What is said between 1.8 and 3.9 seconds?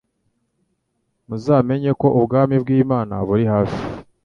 ko ubwami bw'Imana buri hafi."